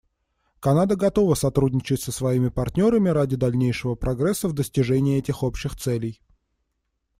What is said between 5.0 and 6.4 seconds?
этих общих целей.